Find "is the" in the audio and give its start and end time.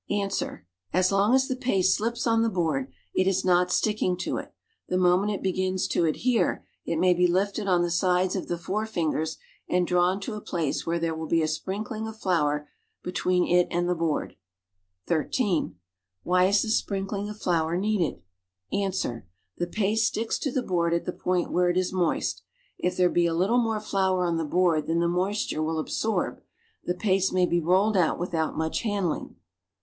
16.49-16.69